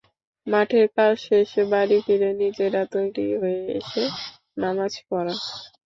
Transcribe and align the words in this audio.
মাঠের 0.47 0.85
কাজ 0.95 1.13
শেষে 1.25 1.61
বাড়ি 1.71 1.97
ফিরে 2.05 2.29
নিজেরা 2.41 2.81
তৈরি 2.93 3.27
হয়ে 3.41 3.61
এসে 3.79 4.03
নামাজ 4.57 4.93
পড়া। 5.07 5.35